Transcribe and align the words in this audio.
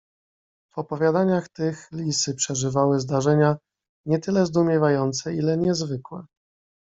"W 0.71 0.77
opowiadaniach 0.77 1.49
tych 1.49 1.91
lisy 1.91 2.35
przeżywały 2.35 2.99
zdarzenia 2.99 3.57
nie 4.05 4.19
tyle 4.19 4.45
zdumiewające, 4.45 5.33
ile 5.35 5.57
niezwykłe." 5.57 6.25